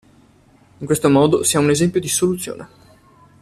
In 0.79 0.87
questo 0.87 1.11
modo 1.11 1.43
si 1.43 1.57
ha 1.57 1.59
un 1.59 1.69
esempio 1.69 1.99
di 1.99 2.07
soluzione. 2.07 2.67